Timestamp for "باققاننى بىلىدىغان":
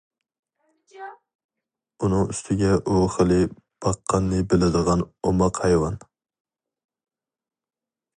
3.87-5.05